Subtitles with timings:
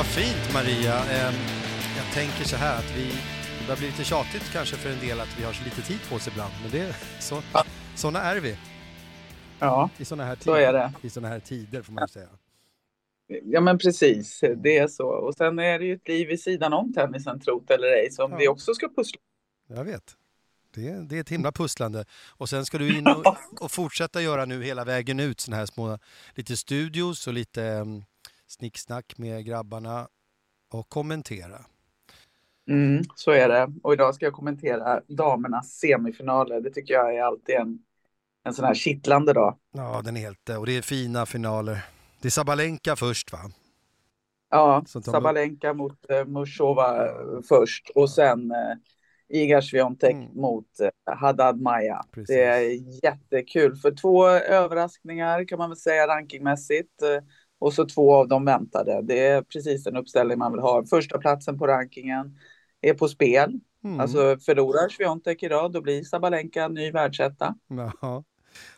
[0.00, 0.94] Vad fint Maria.
[0.94, 1.34] Eh,
[1.96, 3.04] jag tänker så här att vi,
[3.58, 5.98] det börjar bli lite tjatigt kanske för en del att vi har så lite tid
[6.08, 6.52] på oss ibland.
[6.62, 7.64] Men det, så, Ja.
[7.96, 8.56] såna är vi.
[9.58, 10.58] Ja, I såna här så tider.
[10.60, 10.92] är det.
[11.02, 12.28] I såna här tider får man ju säga.
[13.44, 14.40] Ja, men precis.
[14.56, 15.06] Det är så.
[15.08, 18.30] Och sen är det ju ett liv vid sidan om tennisen, trot eller ej, som
[18.32, 18.36] Ja.
[18.36, 19.20] vi också ska pussla.
[19.68, 20.16] Jag vet.
[20.74, 22.04] Det, det är ett himla pusslande.
[22.28, 25.66] Och sen ska du in och, och fortsätta göra nu hela vägen ut såna här
[25.66, 25.98] små,
[26.34, 28.04] lite studios och lite um,
[28.50, 30.08] snicksnack med grabbarna
[30.72, 31.64] och kommentera.
[32.70, 33.72] Mm, så är det.
[33.82, 36.60] Och idag ska jag kommentera damernas semifinaler.
[36.60, 37.78] Det tycker jag är alltid en,
[38.44, 39.58] en sån här kittlande dag.
[39.72, 40.48] Ja, den är helt...
[40.48, 41.86] Och det är fina finaler.
[42.20, 43.38] Det är Sabalenka först va?
[44.50, 48.74] Ja, Sabalenka mot eh, Mushova eh, först och sen eh,
[49.28, 50.34] Iga Swiatek Mm.
[50.34, 52.02] mot eh, Haddad Maja.
[52.10, 52.28] Precis.
[52.28, 57.02] Det är jättekul för två överraskningar kan man väl säga rankingmässigt.
[57.02, 57.24] eh,
[57.60, 59.02] Och så två av dem väntade.
[59.02, 60.86] Det är precis den uppställning man vill ha.
[60.86, 62.38] Första platsen på rankingen
[62.80, 63.60] är på spel.
[63.84, 64.00] Mm.
[64.00, 67.54] Alltså förlorar Swiatek idag, då blir Sabalenka ny världsetta.
[68.00, 68.24] Ja.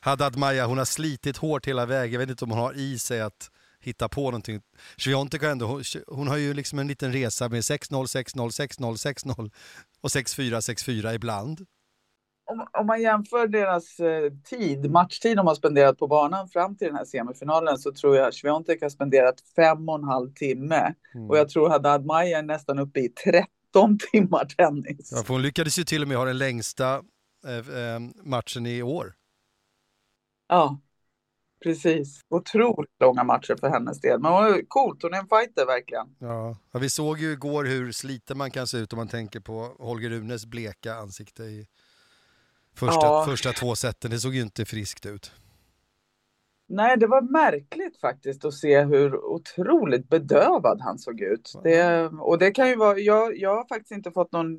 [0.00, 2.12] Haddad Maja, hon har slitit hårt hela vägen.
[2.12, 4.60] Jag vet inte om hon har i sig att hitta på någonting.
[4.96, 9.36] Swiatek har ändå, hon, hon har ju liksom en liten resa med 6-0, 6-0, 6-0,
[9.36, 9.50] 6-0
[10.00, 11.66] och 6-4, 6-4 ibland.
[12.44, 16.86] Om, om man jämför deras eh, tid, matchtid de har spenderat på banan fram till
[16.86, 20.94] den här semifinalen så tror jag Swiatek har spenderat fem och en halv timme.
[21.14, 21.30] Mm.
[21.30, 25.12] Och jag tror Haddad Maja är nästan uppe i 13 timmar tennis.
[25.12, 27.02] Ja, för hon lyckades ju till och med ha den längsta
[27.46, 29.14] eh, eh, matchen i år.
[30.48, 30.80] Ja,
[31.62, 32.20] precis.
[32.28, 34.20] Otroligt långa matcher för hennes del.
[34.20, 36.06] Men hon coolt, hon är en fighter verkligen.
[36.18, 36.56] Ja.
[36.72, 39.76] Ja, vi såg ju igår hur sliten man kan se ut om man tänker på
[39.78, 41.66] Holger Runes bleka ansikte i
[42.74, 43.24] första, Ja.
[43.28, 44.10] första två sätten.
[44.10, 45.32] Det såg ju inte friskt ut.
[46.68, 51.52] Nej, det var märkligt faktiskt att se hur otroligt bedövad han såg ut.
[51.64, 54.58] Det, och det kan ju vara, jag, jag har faktiskt inte fått någon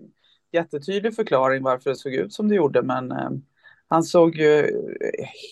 [0.52, 3.30] jättetydlig förklaring varför det såg ut som det gjorde, men eh,
[3.88, 4.72] han såg ju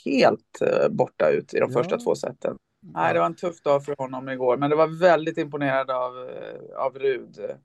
[0.05, 1.77] helt eh, borta ut i de Ja.
[1.79, 2.57] första två sätten.
[2.93, 6.29] Nej, det var en tuff dag för honom igår, men det var väldigt imponerad av,
[6.29, 7.39] eh, av Rud.
[7.39, 7.55] Eh,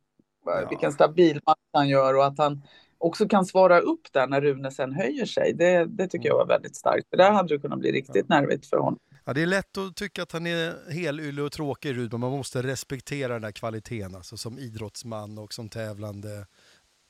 [0.49, 0.67] Ja.
[0.71, 2.63] Vilken stabil match han gör och att han
[2.99, 5.53] också kan svara upp där när Rune sen höjer sig.
[5.53, 7.11] Det, det tycker jag var väldigt starkt.
[7.11, 8.99] För där hade det kunnat bli riktigt nervigt för honom.
[9.25, 12.31] Ja, det är lätt att tycka att han är helylle och tråkig Rud, men man
[12.31, 16.47] måste respektera den där kvaliteten alltså, som idrottsman och som tävlande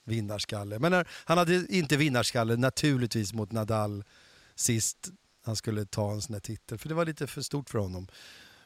[0.04, 0.78] vinnarskalle.
[0.78, 4.04] Men när, han hade inte vinnarskalle naturligtvis mot Nadal
[4.54, 5.10] sist
[5.44, 8.08] han skulle ta en sån här titel, för det var lite för stort för honom.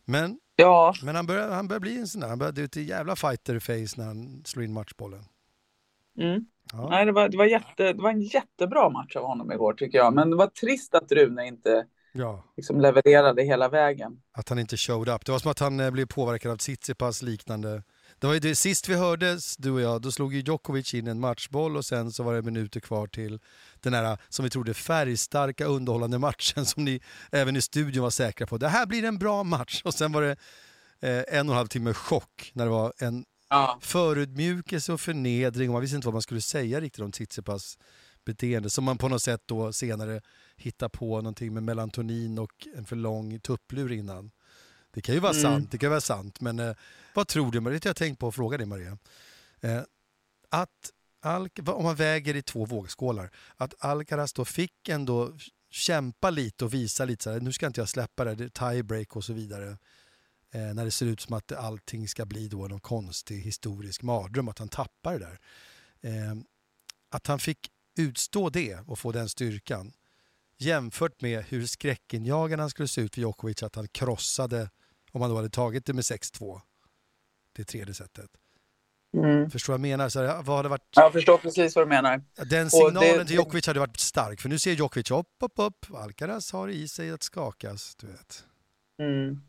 [0.04, 2.64] Men, Ja, men han börjar han börjar bli en sån där, han börjar det är
[2.64, 5.24] ett jävla fighter-face när han slår in matchbollen.
[6.18, 6.44] Mm.
[6.72, 6.88] Ja.
[6.90, 9.98] Nej, det, var, det, var jätte, det var en jättebra match av honom igår tycker
[9.98, 10.14] jag.
[10.14, 14.20] Men det var trist att Rune inte ja, liksom levererade hela vägen.
[14.32, 15.24] att han inte showed up.
[15.24, 17.82] Det var som att han eh, blev påverkad av Tsitsipas liknande.
[18.18, 21.06] Det var ju det, sist vi hördes, du och jag, då slog ju Djokovic in
[21.06, 23.40] en matchboll och sen så var det minuter kvar till
[23.80, 27.00] den här, som vi trodde, färgstarka underhållande matchen som ni
[27.32, 28.58] även i studion var säkra på.
[28.58, 29.82] Det här blir en bra match.
[29.84, 30.36] Och sen var det
[31.00, 33.78] eh, en och en halv timme chock när det var en Ja.
[33.82, 37.78] förödmjukelse och förnedring och man visste inte vad man skulle säga riktigt om Tsitsipas
[38.24, 40.20] beteende som man på något sätt då senare
[40.56, 44.30] hittar på någonting med melatonin och en för lång tupplur innan.
[44.90, 45.42] Det kan ju vara Mm.
[45.42, 46.74] sant, det kan vara sant, men eh,
[47.14, 47.60] vad tror du?
[47.60, 47.78] Maria?
[47.78, 48.98] Det har jag tänkt på att fråga dig Maria.
[49.60, 49.82] Eh,
[50.48, 50.90] att
[51.60, 55.32] vad- om man väger i två vågskålar, att Alcaraz då fick ändå
[55.70, 58.72] kämpa lite och visa lite så här, nu ska inte jag släppa det, det är
[58.72, 59.78] tiebreak och så vidare.
[60.52, 64.48] Eh, när det ser ut som att allting ska bli då någon konstig historisk mardröm,
[64.48, 65.38] att han tappar det där.
[66.00, 66.34] Eh,
[67.10, 67.58] att han fick
[67.98, 69.92] utstå det och få den styrkan
[70.58, 74.70] jämfört med hur skräckinjagande han skulle se ut för Djokovic att han krossade,
[75.12, 76.60] om han då hade tagit det med 6-2,
[77.56, 78.30] det tredje sättet.
[79.16, 79.50] Mm.
[79.50, 80.08] Förstår vad jag menar?
[80.08, 82.22] Så här, vad hade varit, Jag förstår precis vad du menar.
[82.50, 85.86] den signalen det- till Djokovic hade varit stark, för nu ser Djokovic upp, upp, upp,
[85.94, 88.44] Alcaraz har i sig att skakas, du vet.
[89.02, 89.40] Mm.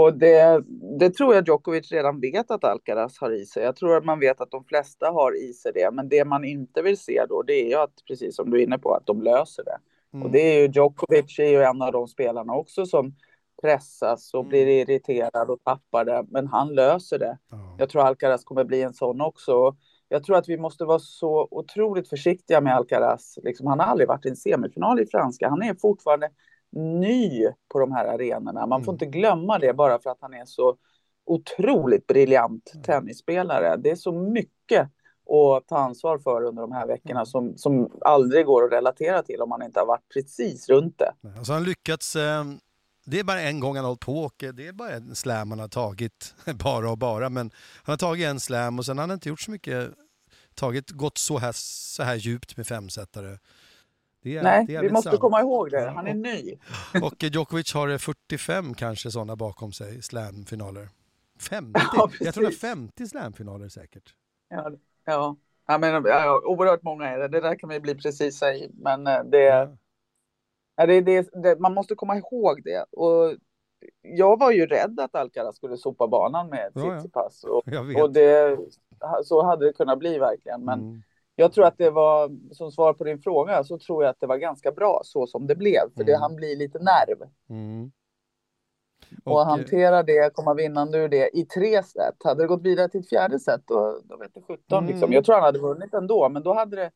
[0.00, 0.64] Och det,
[0.98, 3.62] det tror jag Djokovic redan vet att Alcaraz har i sig.
[3.62, 5.90] Jag tror att man vet att de flesta har i sig det.
[5.92, 8.62] Men det man inte vill se då, det är ju att, precis som du är
[8.62, 9.78] inne på, att de löser det.
[10.12, 10.26] Mm.
[10.26, 13.14] Och det är ju Djokovic är ju en av de spelarna också som
[13.62, 14.48] pressas och Mm.
[14.48, 16.24] blir irriterad och tappar det.
[16.28, 17.38] Men han löser det.
[17.50, 17.76] Ja.
[17.78, 19.76] Jag tror Alcaraz kommer bli en sån också.
[20.08, 23.38] Jag tror att vi måste vara så otroligt försiktiga med Alcaraz.
[23.42, 25.48] Liksom, han har aldrig varit i en semifinal i franska.
[25.48, 26.30] Han är fortfarande
[26.72, 28.66] ny på de här arenorna.
[28.66, 28.94] Man får Mm.
[28.94, 30.76] inte glömma det bara för att han är så
[31.26, 32.82] otroligt briljant Mm.
[32.84, 33.76] tennisspelare.
[33.76, 34.88] Det är så mycket
[35.30, 39.40] att ta ansvar för under de här veckorna som, som aldrig går att relatera till
[39.42, 41.12] om man inte har varit precis runt det.
[41.38, 42.44] Alltså han lyckats eh,
[43.04, 45.50] det är bara en gång han har hållit på och det är bara en slam
[45.50, 46.34] han har tagit.
[46.64, 47.50] Bara och bara, men
[47.82, 49.90] han har tagit en slam och sen har han inte gjort så mycket,
[50.54, 53.38] tagit, gått så här, så här djupt med femsetare.
[54.22, 55.20] Är, Nej, vi måste sant.
[55.20, 55.90] komma ihåg det.
[55.90, 56.58] Han är ny.
[57.02, 60.88] Och Djokovic har 45 kanske sådana bakom sig, slamfinaler.
[61.40, 61.80] 50?
[61.96, 64.14] Ja, jag tror det är 50 slamfinaler säkert.
[64.48, 64.70] Ja,
[65.04, 65.36] ja.
[65.66, 67.28] Ja, men, ja, oerhört många är det.
[67.28, 68.70] Det där kan vi bli precisa i.
[68.74, 69.68] Men eh, det, ja.
[70.76, 72.84] ja det, det, det, man måste komma ihåg det.
[72.92, 73.36] Och
[74.02, 77.44] jag var ju rädd att Alcaraz skulle sopa banan med Tsitsipas.
[77.44, 77.62] Och,
[78.02, 78.58] och det,
[79.24, 80.64] så hade det kunnat bli verkligen.
[80.64, 81.02] Men mm.
[81.40, 84.26] Jag tror att det var, som svar på din fråga, så tror jag att det
[84.26, 85.80] var ganska bra så som det blev.
[85.94, 86.06] För mm.
[86.06, 87.28] det han blir lite nerv.
[87.50, 87.92] Mm.
[89.24, 92.14] Och, och hantera det, komma vinnande ur det i tre set.
[92.24, 94.78] Hade det gått vidare till ett fjärde set, då, då vet det 17 liksom.
[94.78, 94.90] mm.
[94.90, 95.12] liksom.
[95.12, 96.90] Jag tror han hade vunnit ändå, men då hade det,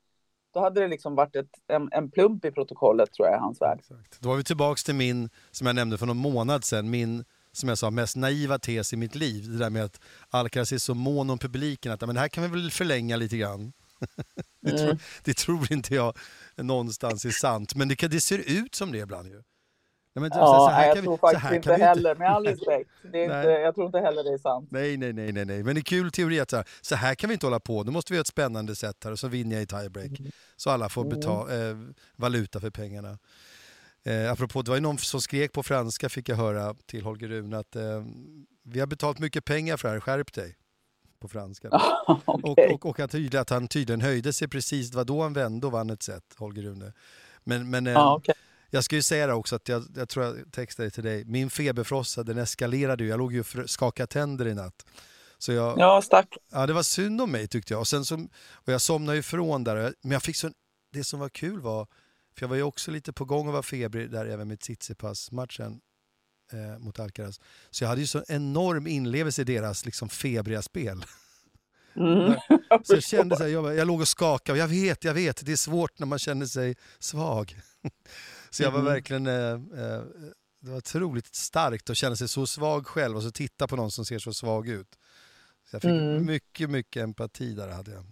[0.54, 3.60] då hade det liksom varit ett, en, en plump i protokollet tror jag i hans
[3.60, 3.78] värld.
[3.78, 4.20] Exakt.
[4.20, 7.68] Då var vi tillbaka till min, som jag nämnde för någon månad sedan, min som
[7.68, 9.44] jag sa, mest naiva tes i mitt liv.
[9.52, 10.00] Det där med att
[10.30, 13.36] Alcaraz är så mån om publiken att men det här kan vi väl förlänga lite
[13.36, 13.72] grann.
[14.60, 14.86] Det, mm.
[14.86, 16.16] tror, det, tror, inte jag
[16.56, 19.42] någonstans är sant, men det, det ser ut som det ibland ju.
[20.16, 22.18] Nej, men, ja, så här jag tror vi, faktiskt inte heller, inte...
[22.18, 22.90] med all respekt.
[23.12, 24.68] Det är inte, jag tror inte heller det är sant.
[24.70, 25.62] Nej, nej, nej, nej, nej.
[25.62, 27.82] men det är kul teori att så här, så här kan vi inte hålla på.
[27.82, 30.18] Nu måste vi ha ett spännande sätt här och så vinner jag i tiebreak.
[30.20, 30.32] Mm.
[30.56, 31.76] Så alla får betala eh,
[32.16, 33.18] valuta för pengarna.
[34.04, 37.28] Eh, apropå, det var ju någon som skrek på franska fick jag höra till Holger
[37.28, 38.04] Rune att eh,
[38.62, 40.56] vi har betalt mycket pengar för det här, skärp dig.
[41.24, 41.68] På franska.
[42.26, 42.66] okay.
[42.68, 45.66] och, och, och att, att han tydligen höjde sig precis, det var då han vände
[45.66, 46.92] och vann ett set, Holger Rune.
[47.44, 48.34] Men, men ah, okay.
[48.70, 51.50] Jag ska ju säga det också, att jag, jag tror jag textade till dig, min
[51.50, 54.86] feberfrossa den eskalerade ju, jag låg ju och skakade tänder i natt.
[55.38, 56.36] Så jag, ja, stack.
[56.52, 57.80] Ja, det var synd om mig tyckte jag.
[57.80, 58.14] Och, sen så,
[58.52, 60.50] och jag somnade ifrån där, men jag fick så,
[60.92, 61.86] det som var kul var,
[62.36, 65.80] för jag var ju också lite på gång och var febrig där även med Tsitsipas-matchen
[66.52, 67.40] eh, mot Alcaraz.
[67.70, 71.04] Så jag hade ju så enorm inlevelse i deras liksom, febriga spel.
[71.96, 72.34] Mm.
[72.84, 75.52] så jag kände så här, jag, jag låg och skakade, jag vet, jag vet, det
[75.52, 77.56] är svårt när man känner sig svag.
[78.50, 78.92] Så jag var mm.
[78.92, 79.26] verkligen...
[79.26, 80.02] Eh, eh,
[80.60, 83.90] det var otroligt starkt att känna sig så svag själv och så titta på någon
[83.90, 84.88] som ser så svag ut.
[85.70, 86.26] Så jag fick mm.
[86.26, 88.04] mycket, mycket empati där hade jag.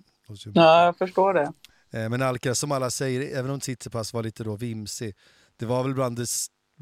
[0.55, 1.53] Ja, jag förstår det.
[1.91, 5.15] Eh, men Alcaraz, som alla säger, även om Tsitsipas var lite då vimsig,
[5.57, 6.27] det var väl bland det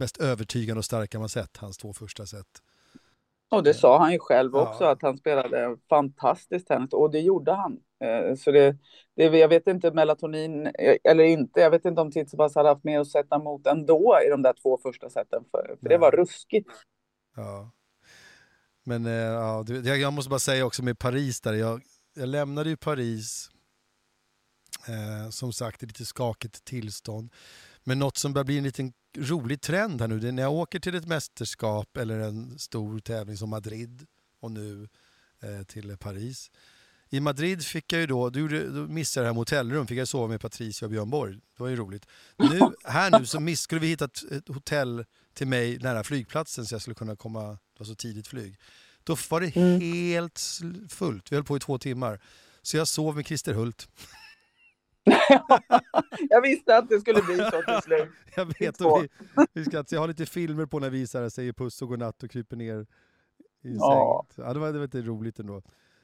[0.00, 2.46] mest övertygande och starka man sett, hans två första set.
[3.50, 4.90] Och det sa han ju själv också, ja.
[4.90, 7.80] att han spelade fantastiskt tennis, och det gjorde han.
[8.04, 8.76] Eh, så det,
[9.16, 11.60] det, jag vet inte melatonin eh, eller inte.
[11.60, 14.54] Jag vet inte om Tsitsipas hade haft mer att sätta emot ändå i de där
[14.62, 15.44] två första sätten.
[15.50, 16.70] För, för det var ruskigt.
[17.36, 17.70] Ja.
[18.84, 19.64] Men eh, ja,
[19.96, 21.52] jag måste bara säga också med Paris där.
[21.52, 21.82] Jag,
[22.14, 23.50] jag lämnade ju Paris
[24.88, 27.30] eh, som sagt i lite skakigt tillstånd.
[27.84, 30.52] Men något som börjar bli en liten rolig trend här nu, det är när jag
[30.52, 34.06] åker till ett mästerskap eller en stor tävling som Madrid
[34.40, 34.88] och nu
[35.42, 36.50] eh, till Paris
[37.12, 40.08] i Madrid fick jag ju då, då missade jag det här med hotellrum, fick jag
[40.08, 41.34] sova med Patricia och Björn Borg.
[41.34, 42.06] Det var ju roligt.
[42.36, 45.04] Nu, här nu så miss, skulle vi hitta ett, ett, hotell
[45.34, 48.56] till mig nära flygplatsen så jag skulle kunna komma, det var så tidigt flyg.
[49.04, 49.80] Då var det mm.
[49.80, 52.20] helt fullt, vi höll på i två timmar.
[52.62, 53.88] Så jag sov med Christer Hult.
[56.28, 58.08] jag visste att det skulle bli så till slut.
[58.36, 59.08] jag vet, och vi,
[59.52, 62.56] vi ska, jag har lite filmer på när vi säger puss och godnatt och kryper
[62.56, 62.86] ner
[63.62, 64.24] i ja.
[64.30, 64.46] sängen.
[64.48, 65.62] Ja, det var, det var lite roligt ändå.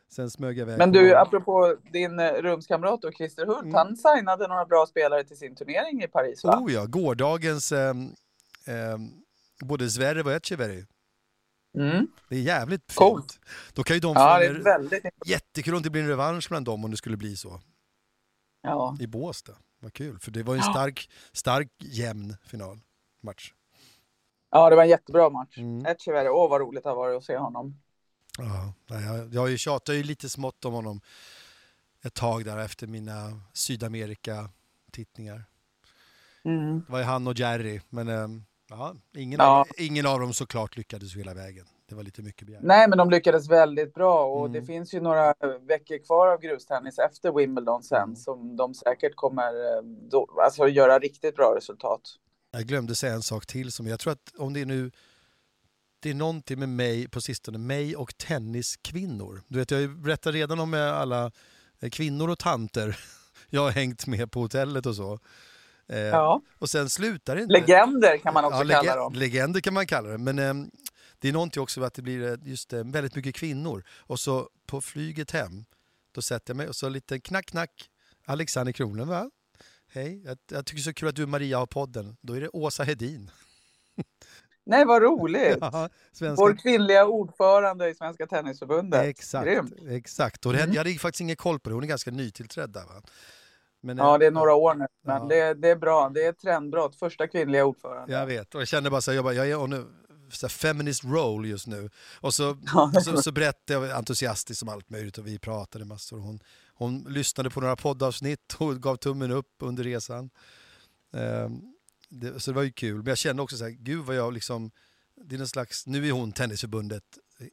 [0.09, 0.79] Sen smög jag iväg.
[0.79, 3.75] Men du, apropå din eh, rumskamrat och Christer Hult, mm.
[3.75, 6.59] han signade några bra spelare till sin turnering i Paris va?
[6.61, 7.91] Oh ja, gårdagens eh,
[8.67, 8.99] eh,
[9.65, 10.85] både Zverev och Etcheverry.
[11.79, 12.07] Mm.
[12.29, 13.33] Det är jävligt Coolt.
[13.33, 13.41] fint.
[13.73, 15.05] Då kan ju de ja, det är väldigt...
[15.27, 17.61] Jättekul om det blir en revansch mellan dem om det skulle bli så.
[18.71, 18.97] Ja.
[19.01, 19.57] I Båstad.
[19.79, 23.53] Vad kul, för det var en stark, stark jämn finalmatch.
[24.51, 25.59] Ja, det var en jättebra match.
[25.59, 25.87] Mm.
[25.87, 27.81] Etcheverry, åh vad roligt det har varit att se honom.
[28.39, 31.01] Ja, jag, jag har ju tjatat ju lite smått om honom
[32.03, 35.45] ett tag där efter mina Sydamerika-tittningar.
[36.45, 36.85] Mm.
[36.87, 39.61] Det var ju han och Jerry, men ehm, ja, ingen, ja.
[39.61, 41.67] Av, ingen av dem såklart lyckades hela vägen.
[41.89, 42.63] Det var lite mycket begärt.
[42.63, 44.53] Nej, men de lyckades väldigt bra och mm.
[44.53, 48.17] det finns ju några veckor kvar av grustennis efter Wimbledon sen mm.
[48.17, 52.01] som de säkert kommer ehm, då, alltså, göra riktigt bra resultat.
[52.51, 54.91] Jag glömde säga en sak till som jag tror att om det är nu
[56.01, 59.43] det är någonting med mig på sistone, mig och tenniskvinnor.
[59.49, 61.31] Du vet, jag berättar redan om alla
[61.81, 62.99] eh, kvinnor och tanter
[63.51, 65.19] jag har hängt med på hotellet och så.
[65.89, 66.43] Eh, ja.
[66.59, 67.53] Och sen slutar det inte.
[67.53, 69.13] Legender kan man också ja, kalla dem.
[69.13, 70.19] Legender kan man kalla det.
[70.19, 70.55] Men eh,
[71.19, 73.85] det är någonting också med att det blir eh, just eh, väldigt mycket kvinnor.
[73.89, 75.65] Och så på flyget hem,
[76.13, 77.91] då sätter jag mig och så lite knack knack.
[78.27, 79.31] Alexander Kronlund va?
[79.89, 82.17] Hej, jag, jag tycker så kul att du och Maria har podden.
[82.21, 83.31] Då är det Åsa Hedin.
[84.67, 85.59] Nej, vad roligt!
[85.61, 86.43] Ja, svenska...
[86.43, 89.05] Vår kvinnliga ordförande i Svenska Tennisförbundet.
[89.05, 89.73] Exakt, Grymt.
[89.91, 90.47] exakt.
[90.47, 90.75] Och det, Mm.
[90.75, 93.03] jag hade faktiskt ingen koll på det, hon är ganska nytillträdd där va?
[93.81, 95.29] Men, Ja, det är några år nu, men Ja.
[95.29, 96.09] det, det är bra.
[96.15, 96.97] Det är ett trendbrott.
[96.97, 98.13] Första kvinnliga ordförande.
[98.13, 99.85] Jag vet, och jag kände bara så här, jag, bara, jag är on a
[100.31, 101.91] så feminist roll just nu.
[102.21, 102.51] Och så,
[102.95, 106.19] och så, så berättade jag entusiastiskt om allt möjligt och vi pratade massor.
[106.19, 106.41] Hon,
[106.75, 110.31] hon lyssnade på några poddavsnitt och gav tummen upp under resan.
[111.13, 111.61] Ehm,
[112.09, 112.97] det, så det var ju kul.
[112.97, 114.71] Men jag kände också så här, gud vad jag liksom,
[115.15, 117.05] det är någon slags, nu är hon Tennisförbundet
[117.41, 117.47] eh,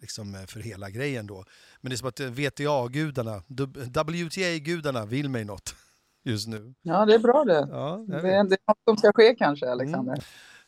[0.00, 1.44] liksom eh, för hela grejen då.
[1.80, 5.74] Men det är som att eh, VTA-gudarna, WTA-gudarna vill mig något
[6.22, 6.74] just nu.
[6.82, 7.68] Ja, det är bra det.
[7.70, 10.24] Ja, Det är, det är något som ska ske kanske, Alexander.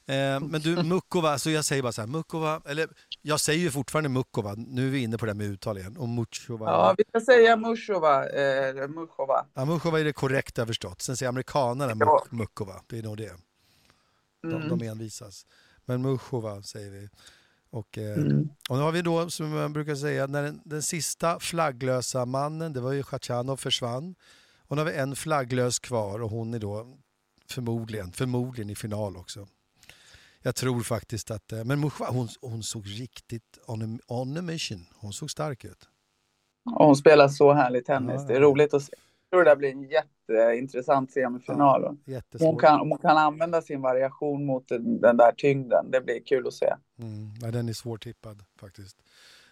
[0.08, 2.88] Eh, men du, Mukova, så jag säger bara så här, Mukova, eller
[3.22, 5.96] jag säger ju fortfarande Mukova, nu är vi inne på det här med uttal igen,
[5.96, 6.66] och Muchova.
[6.66, 8.28] Ja, vi ska säga Mushova.
[8.28, 9.46] Eh, Mushova.
[9.54, 12.06] Ja, Mukova är det korrekta förstått, sen säger amerikanerna Ja.
[12.06, 13.32] Muk- Mukova, det är nog det.
[14.42, 14.68] De, Mm.
[14.78, 15.46] de envisas.
[15.84, 17.08] Men Muchova säger vi.
[17.70, 18.48] Och, eh, Mm.
[18.70, 22.72] och nu har vi då, som man brukar säga, när den, den sista flagglösa mannen,
[22.72, 24.14] det var ju Khachanov, försvann.
[24.68, 26.86] Och nu har vi en flagglös kvar och hon är då
[27.50, 29.48] förmodligen, förmodligen i final också.
[30.42, 34.86] Jag tror faktiskt att, eh, men Muchova, hon, hon såg riktigt on on a mission.
[34.94, 35.88] Hon såg stark ut.
[36.64, 38.20] Hon spelar så härlig tennis.
[38.20, 38.46] Ja, Det är ja.
[38.46, 38.92] roligt att se.
[39.30, 41.96] Jag tror det där blir en jätteintressant semifinal.
[42.04, 42.46] Jättesvår.
[42.46, 45.90] Hon kan, hon kan använda sin variation mot den, den där tyngden.
[45.90, 46.74] Det blir kul att se.
[46.98, 48.96] Mm, ja, den är svårtippad faktiskt.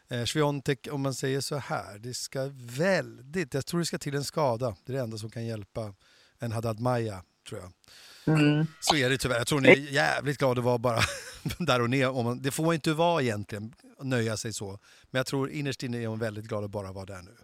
[0.08, 4.14] Eh, Sviontek, om man säger så här, det ska väldigt, jag tror det ska till
[4.14, 4.76] en skada.
[4.84, 5.94] Det är det enda som kan hjälpa
[6.38, 7.70] en Haddad Maja, tror jag.
[8.80, 9.36] Så är det tyvärr.
[9.36, 10.98] Jag tror hon är jävligt glad att vara bara
[11.58, 12.10] där och ner.
[12.10, 13.72] Om man, det får inte vara egentligen,
[14.02, 14.66] nöja sig så.
[15.10, 17.36] Men jag tror innerst inne är hon väldigt glad att bara vara där nu.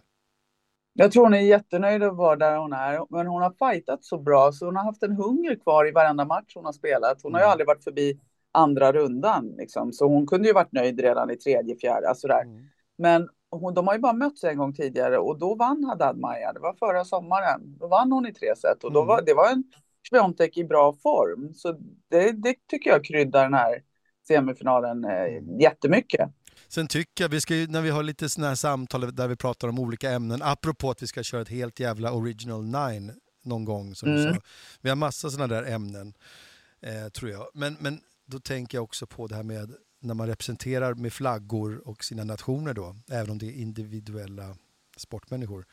[0.93, 2.99] Jag tror hon är jättenöjd att vara där hon är.
[3.09, 6.25] Men hon har fightat så bra så hon har haft en hunger kvar i varenda
[6.25, 7.19] match hon har spelat.
[7.23, 7.51] Hon har ju Mm.
[7.51, 8.19] aldrig varit förbi
[8.51, 9.47] andra rundan.
[9.57, 9.91] Liksom.
[9.93, 12.09] Så hon kunde ju varit nöjd redan i tredje, fjärde.
[12.09, 12.41] Alltså där.
[12.41, 12.65] Mm.
[12.97, 16.53] Men hon, de har ju bara mötts en gång tidigare och då vann Haddad Maja.
[16.53, 17.77] Det var förra sommaren.
[17.79, 19.07] Då vann hon i tre set och då Mm.
[19.07, 19.63] var, det var en
[20.09, 21.53] Sviontek i bra form.
[21.53, 21.71] Så
[22.09, 23.81] det, det tycker jag kryddar den här
[24.27, 25.59] semifinalen eh, Mm.
[25.59, 26.29] jättemycket.
[26.67, 29.35] Sen tycker jag, vi ska ju, när vi har lite sådana här samtal där vi
[29.35, 33.11] pratar om olika ämnen, apropå att vi ska köra ett helt jävla original nine
[33.43, 34.33] någon gång som du Mm.
[34.35, 34.41] sa.
[34.81, 36.13] Vi har massa sådana där ämnen,
[36.81, 37.47] eh, tror jag.
[37.53, 41.87] Men, men då tänker jag också på det här med när man representerar med flaggor
[41.87, 44.55] och sina nationer då, även om det är individuella
[44.97, 45.65] sportmänniskor.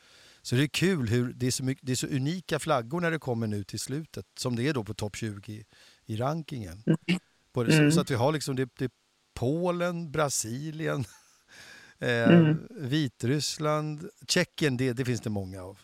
[0.42, 3.10] Så det är kul hur det är så, mycket, det är så unika flaggor när
[3.10, 5.64] det kommer nu till slutet, som det är då på topp 20
[6.06, 6.82] i rankingen.
[7.54, 7.92] Både, Mm.
[7.92, 8.92] så, att vi har liksom det, det
[9.34, 11.04] Polen, Brasilien,
[11.98, 12.58] eh, Mm.
[12.70, 15.78] Vitryssland, Tjeckien, det, det finns det många av.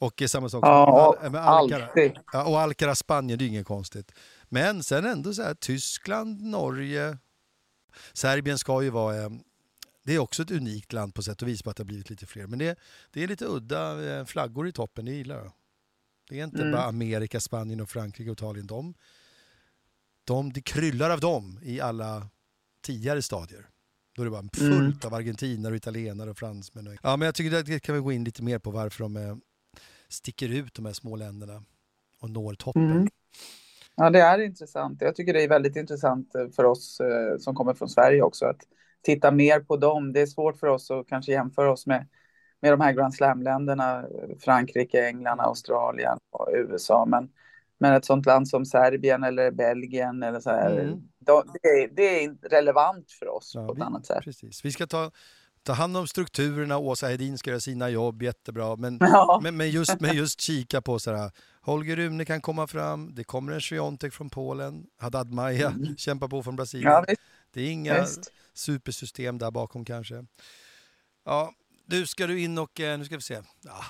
[0.00, 1.86] Och eh, samma sak Ja, med, Al- med Alcara.
[1.86, 2.12] alltid.
[2.32, 4.12] Ja, och Alcara, Spanien, det är inget konstigt.
[4.48, 7.18] Men sen ändå så här, Tyskland, Norge,
[8.12, 9.30] Serbien ska ju vara...
[10.08, 12.10] Det är också ett unikt land på sätt och vis på att det har blivit
[12.10, 12.46] lite fler.
[12.46, 12.78] Men det,
[13.10, 15.52] det är lite udda eh, flaggor i toppen, det gillar jag.
[16.28, 16.72] Det är inte Mm.
[16.72, 18.66] bara Amerika, Spanien och Frankrike och Italien.
[18.66, 18.94] De,
[20.24, 22.28] de, det kryllar av dem i alla
[22.82, 23.66] tidigare stadier.
[24.12, 26.86] Då är det bara fullt av argentinare, och italienare och fransmän.
[26.86, 26.94] Och...
[27.02, 29.16] Ja, men jag tycker att det kan vi gå in lite mer på varför de
[29.16, 29.36] eh,
[30.08, 31.62] sticker ut, de här små länderna,
[32.20, 32.90] och når toppen.
[32.90, 33.08] Mm.
[33.94, 35.00] Ja, det är intressant.
[35.00, 38.44] Jag tycker det är väldigt intressant eh, för oss eh, som kommer från Sverige också
[38.44, 38.60] att
[39.02, 40.12] titta mer på dem.
[40.12, 42.06] Det är svårt för oss att kanske jämföra oss med,
[42.60, 44.04] med de här Grand Slam-länderna,
[44.44, 47.04] Frankrike, England, Australien och USA.
[47.08, 47.28] Men,
[47.80, 50.98] men ett sånt land som Serbien eller Belgien eller så här, Mm.
[51.18, 54.24] då, det, är, det är relevant för oss Ja, på ett vi- annat sätt.
[54.24, 54.64] Precis.
[54.64, 55.10] Vi ska ta,
[55.62, 58.76] ta hand om strukturerna, Åsa Hedin ska göra sina jobb jättebra.
[58.76, 62.66] Men, Ja, men, men, just, men just kika på så här, Holger Rune kan komma
[62.66, 65.96] fram, det kommer en Sviontek från Polen, Haddad Maja Mm.
[65.96, 66.92] kämpar på från Brasilien.
[66.92, 67.04] ja.
[67.58, 68.32] Det är inga visst.
[68.54, 70.26] supersystem där bakom kanske.
[71.24, 71.54] Ja,
[71.86, 73.42] du ska du in och, eh, nu ska vi se.
[73.62, 73.84] Ja,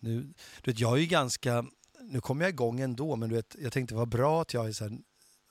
[0.00, 0.22] nu,
[0.62, 1.66] du vet, jag är ju ganska,
[2.00, 4.72] nu kommer jag igång ändå, men du vet, jag tänkte vad bra att jag är
[4.72, 4.98] så här,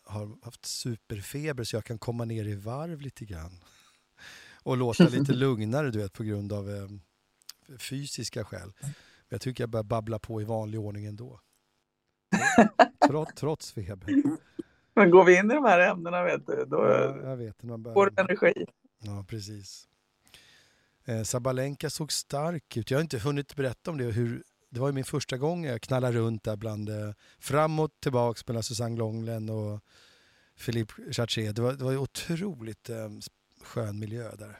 [0.04, 3.64] har haft superfeber så jag kan komma ner i varv lite grann.
[4.64, 6.90] Och låta lite lugnare, du vet, på grund av eh,
[7.78, 8.74] fysiska skäl.
[8.82, 8.94] Men
[9.30, 11.40] jag tycker jag börjar babbla på i vanlig ordning ändå.
[13.08, 14.24] Trots, trots feber.
[15.00, 16.78] Men går vi in i de här ämnena vet du, då
[17.24, 17.58] Ja, vet.
[17.62, 17.94] börjar...
[17.94, 18.66] får du energi.
[19.02, 19.88] Ja, precis.
[21.06, 22.92] Eh, Sabalenka såg stark ut.
[22.92, 24.04] Jag har inte hunnit berätta om det.
[24.04, 27.90] Hur, det var ju min första gång jag knallade runt där bland eh, fram och
[28.00, 29.80] tillbaks mellan Susanne Långlen och
[30.66, 31.54] Philippe Chartier.
[31.54, 33.10] Det var, det var otroligt eh,
[33.64, 34.60] skön miljö där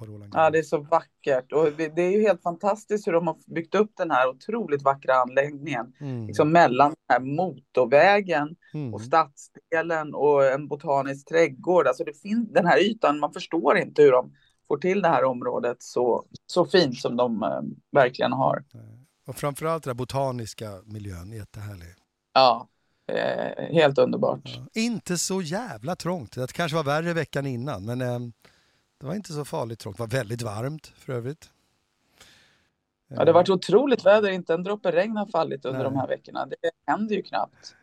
[0.00, 1.52] på Roland Ja, det är så vackert.
[1.52, 5.14] Och det är ju helt fantastiskt hur de har byggt upp den här otroligt vackra
[5.14, 5.92] anläggningen.
[6.00, 6.26] Mm.
[6.26, 8.94] Liksom mellan den här motorvägen Mm.
[8.94, 11.86] och stadsdelen och en botanisk trädgård.
[11.86, 14.32] Alltså det finns den här ytan, man förstår inte hur de
[14.68, 17.60] får till det här området så, så fint som de eh,
[17.92, 18.64] verkligen har.
[19.26, 21.88] Och framförallt den botaniska miljön, jättehärlig.
[22.34, 22.68] Ja,
[23.12, 24.40] eh, helt underbart.
[24.44, 24.66] Ja.
[24.80, 26.32] Inte så jävla trångt.
[26.32, 28.18] Det kanske var värre veckan innan, men eh,
[29.00, 29.96] det var inte så farligt trångt.
[29.96, 31.50] Det var väldigt varmt för övrigt.
[33.08, 35.90] Ja, det har varit otroligt väder, inte en droppe regn har fallit under Nej.
[35.90, 36.46] de här veckorna.
[36.46, 37.74] Det händer ju knappt.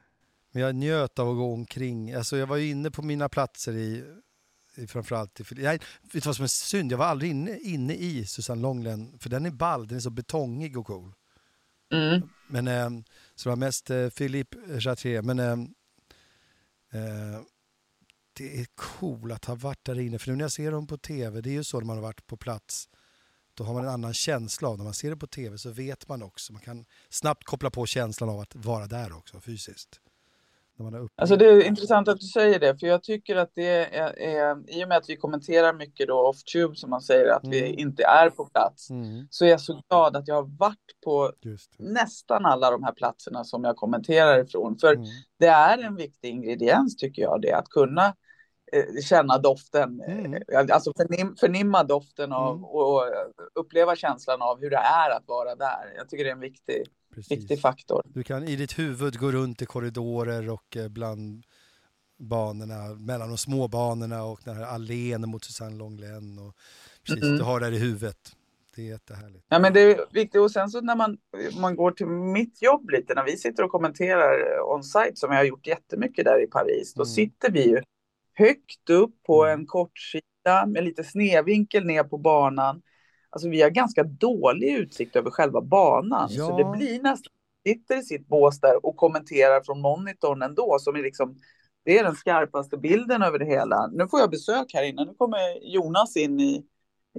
[0.52, 2.14] Men jag njöt av att gå omkring.
[2.14, 4.04] Alltså jag var ju inne på mina platser i,
[4.76, 5.44] i framförallt i...
[5.64, 5.82] Jag, vet
[6.12, 6.92] du vad som är synd?
[6.92, 10.10] Jag var aldrig inne, inne i Susanne Långlen, för den är ball, den är så
[10.10, 11.14] betongig och cool.
[11.94, 12.30] Mm.
[12.48, 12.90] Men, eh,
[13.36, 15.22] så det var mest eh, Philippe Chartier.
[15.22, 15.52] Men eh,
[17.02, 17.42] eh,
[18.38, 20.20] det är cool att ha varit där inne.
[20.20, 22.04] För nu när jag ser dem på tv, det är ju så när man har
[22.04, 22.90] varit på plats.
[23.54, 26.08] Då har man en annan känsla av När man ser det på tv så vet
[26.08, 26.54] man också.
[26.54, 30.00] Man kan snabbt koppla på känslan av att vara där också fysiskt.
[31.16, 34.70] Alltså det är intressant att du säger det, för jag tycker att det är, är
[34.80, 37.80] i och med att vi kommenterar mycket då off-tube som man säger, att vi Mm.
[37.80, 41.32] inte är på plats, Mm, så är jag så glad att jag har varit på
[41.78, 44.78] nästan alla de här platserna som jag kommenterar ifrån.
[44.78, 45.06] För Mm.
[45.40, 48.16] det är en viktig ingrediens tycker jag, det att kunna
[49.04, 50.34] känna doften, Mm.
[50.34, 52.64] eh, alltså förnim, förnimma doften av, Mm.
[52.66, 53.04] och, och
[53.56, 55.94] uppleva känslan av hur det är att vara där.
[55.98, 56.84] Jag tycker det är en viktig,
[57.16, 57.32] Precis.
[57.32, 58.02] viktig faktor.
[58.06, 61.44] Du kan i ditt huvud gå runt i korridorer och eh, bland
[62.20, 66.40] banorna, mellan de små banorna och den här allén mot Susanne Långlen.
[66.40, 66.54] Och
[67.08, 67.38] precis, Mm.
[67.38, 68.32] Du har det här i huvudet.
[68.76, 69.46] Det är jättehärligt.
[69.50, 70.42] Ja, men det är viktigt.
[70.42, 71.18] Och sen så när man,
[71.62, 75.44] man går till mitt jobb lite, när vi sitter och kommenterar on-site, som jag har
[75.44, 77.06] gjort jättemycket där i Paris, då Mm.
[77.06, 77.82] sitter vi ju
[78.38, 79.60] högt upp på Mm.
[79.60, 82.82] en kortsida med lite snedvinkel ner på banan.
[83.30, 86.58] Alltså vi har ganska dålig utsikt över själva banan, så Ja.
[86.58, 87.34] det blir nästan
[87.68, 91.38] sitter i sitt bås där och kommenterar från monitorn ändå, som är liksom
[91.86, 93.88] det är den skarpaste bilden över det hela.
[93.88, 95.06] Nu får jag besök här inne.
[95.06, 95.40] Nu kommer
[95.74, 96.64] Jonas in i,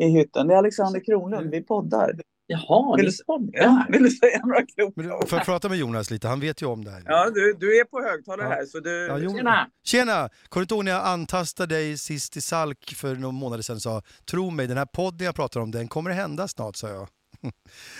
[0.01, 0.49] i hytten.
[0.49, 1.51] Det är Alexander Kronlund.
[1.51, 2.13] Vi poddar.
[2.51, 3.51] Jaha, Vill du-?
[3.53, 5.29] Ja, vill du säga några kloka ord?
[5.29, 6.29] får jag prata med Jonas lite?
[6.29, 7.03] Han vet ju om det här.
[7.07, 8.55] Ja, du, du är på högtalare Ja.
[8.55, 9.07] här, så du...
[9.07, 9.19] Ja.
[9.37, 9.71] Tjena!
[9.85, 10.29] Tjena!
[10.49, 13.83] Kommer du ihåg när jag antastade dig sist i Salk för några månader sedan och
[13.83, 16.89] sa tro mig, den här podden jag pratar om, den kommer att hända snart, sa
[16.89, 17.09] jag.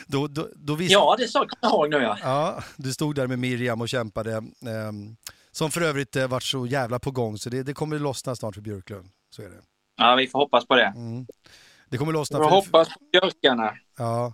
[0.07, 2.19] Då, då, då visste Ja, det sa jag ihåg nu ja.
[2.23, 4.33] Ja, du stod där med Miriam och kämpade.
[4.67, 5.17] ehm,
[5.51, 8.55] som för övrigt eh, vart så jävla på gång, så det, det kommer lossna snart
[8.55, 9.09] för Björklund.
[9.31, 9.61] Så är det.
[9.97, 10.85] Ja, vi får hoppas på det.
[10.97, 11.27] Mm.
[11.91, 12.51] Det kommer lossna Vi för...
[12.51, 13.73] hoppas på björkarna.
[13.99, 14.33] Ja.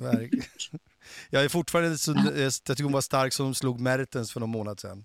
[1.30, 4.80] Jag är fortfarande så, jag tycker hon var stark som slog Mertens för någon månad
[4.80, 5.04] sedan.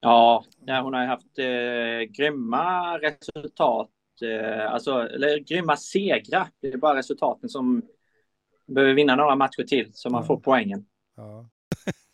[0.00, 3.90] Ja, ja, hon har haft eh, grymma resultat.
[4.22, 6.48] Eh, alltså, eller grymma segrar.
[6.62, 7.82] Det är bara resultaten som
[8.66, 10.26] behöver vinna några matcher till så man Ja.
[10.26, 10.86] får poängen.
[11.16, 11.48] Ja.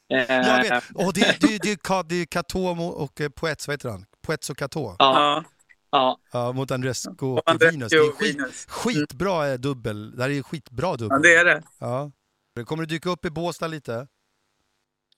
[0.08, 0.84] Eh, Jag vet.
[0.94, 4.06] Och det, det, det, det, det är Cato och eh, Poets, vad heter han?
[4.26, 4.96] Poets och Cato.
[4.98, 5.44] Ja,
[5.94, 7.90] Ja, ja, Ja, mot Andrescu och och Vinus.
[7.90, 8.66] Det är skit, Venus.
[8.68, 10.16] skitbra eh, dubbel.
[10.16, 11.08] Det här är skitbra dubbel.
[11.10, 11.62] Ja, det är det.
[11.78, 12.10] Ja.
[12.64, 14.06] Kommer du dyka upp i Båstad lite?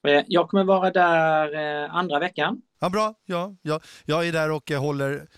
[0.09, 2.62] Eh, Jag kommer vara där eh, andra veckan.
[2.81, 3.15] Ja, bra.
[3.25, 3.81] Ja, ja.
[4.05, 5.29] Jag är där och håller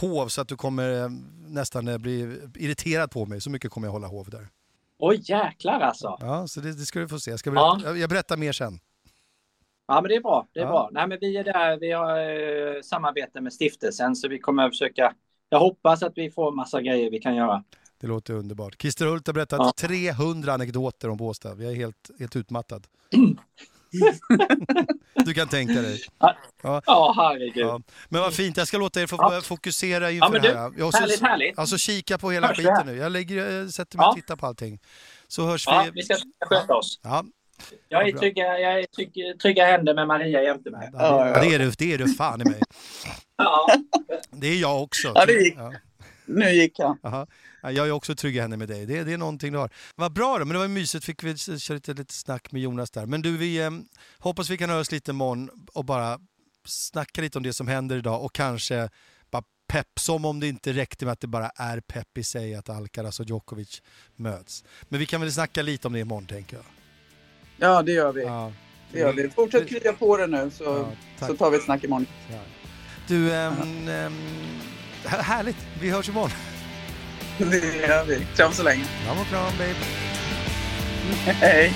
[0.00, 1.08] hov så att du kommer
[1.48, 3.40] nästan bli irriterad på mig.
[3.40, 4.48] Så mycket kommer jag hålla hov där.
[4.98, 6.16] Oj, jäklar alltså.
[6.20, 7.30] Ja, så det, det ska du få se.
[7.30, 8.78] Jag, ska berätta, jag, jag berättar mer sen.
[9.88, 10.46] Ja, men det är bra.
[10.52, 10.70] Det är Ja.
[10.70, 10.88] bra.
[10.92, 11.76] Nej, men vi är där.
[11.80, 12.18] Vi har
[12.76, 15.12] eh, samarbete med stiftelsen så vi kommer att försöka.
[15.48, 17.64] Jag hoppas att vi får massa grejer vi kan göra.
[18.00, 18.80] Det låter underbart.
[18.82, 19.72] Christer Hult har berättat Ja.
[19.88, 21.48] 300 anekdoter om Båstad.
[21.48, 22.86] Jag är helt, helt utmattad.
[25.24, 26.00] du kan tänka dig.
[26.62, 27.66] Ja, herregud.
[27.66, 27.80] Ja.
[28.08, 29.40] Men vad fint, jag ska låta er få Ja.
[29.44, 30.72] fokusera inför Ja, men det du, här.
[30.78, 31.58] Jag har Härligt, härligt.
[31.58, 32.96] Alltså kika på hela Hörs skiten nu.
[32.96, 34.08] Jag, lägger, jag sätter mig Ja.
[34.10, 34.78] och tittar på allting.
[35.28, 35.90] Så hörs Ja, vi.
[35.90, 36.14] vi ska
[36.48, 37.00] sköta oss.
[37.02, 37.24] Ja,
[37.88, 38.20] Jag Ja, är bra.
[38.20, 40.90] trygga, jag är trygg, trygga händer med Maria jämte mig.
[40.92, 41.40] ja, det, Ja, ja.
[41.40, 42.60] det är du, det är du fan i mig.
[43.36, 43.66] Ja,
[44.30, 45.12] Det är jag också.
[45.14, 45.54] Ja, det gick.
[45.56, 45.72] Ja.
[46.28, 46.98] Nu gick han.
[47.02, 47.26] Aha.
[47.62, 48.86] Jag är också trygg i henne med dig.
[48.86, 49.70] Det, det är någonting du har.
[49.94, 51.04] Vad bra då, men det var mysigt.
[51.04, 53.06] Fick vi köra lite, lite snack med Jonas där.
[53.06, 53.70] Men du, vi eh,
[54.18, 56.18] hoppas vi kan höras lite imorgon och bara
[56.64, 58.88] snacka lite om det som händer idag och kanske
[59.30, 62.54] bara pepp, som om det inte räckte med att det bara är pepp i sig
[62.54, 63.82] att Alcaraz och Djokovic
[64.16, 64.64] möts.
[64.82, 66.64] Men vi kan väl snacka lite om det imorgon tänker jag.
[67.58, 68.22] Ja, det gör vi.
[68.22, 68.52] Ja,
[68.92, 69.30] Det gör vi.
[69.30, 70.64] Fortsätt krya på det nu så,
[71.20, 72.06] Ja, så tar vi ett snack imorgon.
[72.32, 72.38] Ja.
[73.08, 74.12] Du, ehm, ehm,
[75.04, 75.56] här- härligt.
[75.80, 76.30] Vi hörs imorgon.
[77.38, 78.26] Det gör vi.
[78.36, 78.84] Kram så länge.
[79.04, 79.74] Kram och kram babe.
[81.40, 81.72] Hej.